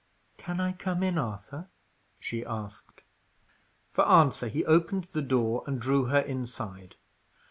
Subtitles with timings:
[0.37, 1.69] "Can I come in, Arthur?"
[2.17, 3.03] she asked.
[3.91, 6.95] For answer, he opened the door and drew her inside.